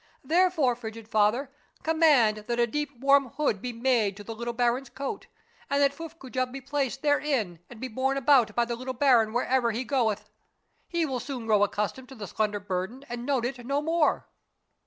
[0.23, 1.51] Therefore, frigid father,
[1.83, 5.27] command that a deep, warm hood be made to the little baron's coat,
[5.69, 9.69] and that Fuffcoojah be placed therein and be borne about by the little baron wherever
[9.69, 10.31] he goeth.
[10.87, 14.27] He will soon grow accustomed to the slender burden and note it no more."